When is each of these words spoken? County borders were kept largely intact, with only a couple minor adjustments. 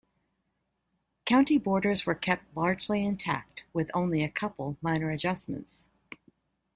County 1.27 1.59
borders 1.59 2.07
were 2.07 2.15
kept 2.15 2.57
largely 2.57 3.05
intact, 3.05 3.65
with 3.71 3.91
only 3.93 4.23
a 4.23 4.31
couple 4.31 4.75
minor 4.81 5.11
adjustments. 5.11 5.91